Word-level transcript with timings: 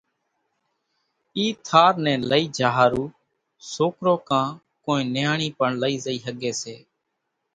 اِي 1.37 1.45
ٿار 1.67 1.93
نين 2.05 2.21
لئِي 2.29 2.45
جھا 2.57 2.69
ۿارُو 2.75 3.03
سوڪرو 3.73 4.13
ڪان 4.29 4.47
ڪونئين 4.83 5.07
نياڻي 5.15 5.49
پڻ 5.59 5.69
لئي 5.81 5.95
زئي 6.05 6.17
ۿڳي 6.25 6.51
سي 6.61 6.75